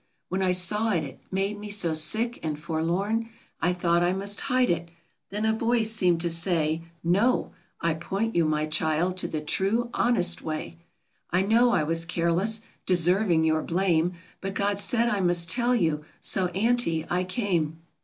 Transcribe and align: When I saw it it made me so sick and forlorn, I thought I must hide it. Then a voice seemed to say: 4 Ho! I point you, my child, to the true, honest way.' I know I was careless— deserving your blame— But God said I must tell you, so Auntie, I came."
When 0.29 0.41
I 0.41 0.51
saw 0.51 0.89
it 0.93 1.03
it 1.03 1.19
made 1.29 1.59
me 1.59 1.69
so 1.69 1.93
sick 1.93 2.39
and 2.41 2.57
forlorn, 2.59 3.29
I 3.61 3.71
thought 3.71 4.01
I 4.01 4.13
must 4.13 4.41
hide 4.41 4.71
it. 4.71 4.89
Then 5.29 5.45
a 5.45 5.53
voice 5.53 5.91
seemed 5.91 6.21
to 6.21 6.29
say: 6.31 6.81
4 7.03 7.21
Ho! 7.21 7.51
I 7.81 7.93
point 7.93 8.33
you, 8.35 8.43
my 8.45 8.65
child, 8.65 9.15
to 9.17 9.27
the 9.27 9.41
true, 9.41 9.91
honest 9.93 10.41
way.' 10.41 10.79
I 11.29 11.43
know 11.43 11.69
I 11.69 11.83
was 11.83 12.05
careless— 12.05 12.61
deserving 12.87 13.43
your 13.43 13.61
blame— 13.61 14.13
But 14.41 14.55
God 14.55 14.79
said 14.79 15.07
I 15.07 15.19
must 15.19 15.51
tell 15.51 15.75
you, 15.75 16.03
so 16.19 16.47
Auntie, 16.47 17.05
I 17.07 17.23
came." 17.23 17.77